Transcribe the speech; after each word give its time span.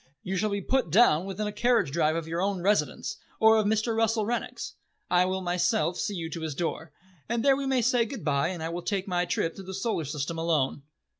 You 0.23 0.35
shall 0.35 0.49
be 0.49 0.61
put 0.61 0.89
down 0.89 1.25
within 1.25 1.45
a 1.45 1.51
carriage 1.51 1.91
drive 1.91 2.15
of 2.15 2.27
your 2.27 2.41
own 2.41 2.59
residence, 2.63 3.17
or 3.39 3.57
of 3.57 3.67
Mr. 3.67 3.95
Russell 3.95 4.25
Rennick's. 4.25 4.73
I 5.11 5.25
will 5.25 5.41
myself 5.41 5.95
see 5.99 6.15
you 6.15 6.27
to 6.31 6.41
his 6.41 6.55
door, 6.55 6.91
and 7.29 7.45
there 7.45 7.55
we 7.55 7.67
may 7.67 7.83
say 7.83 8.05
goodbye, 8.05 8.47
and 8.47 8.63
I 8.63 8.69
will 8.69 8.81
take 8.81 9.07
my 9.07 9.25
trip 9.25 9.53
through 9.55 9.65
the 9.65 9.75
Solar 9.75 10.05
System 10.05 10.39
alone." 10.39 10.81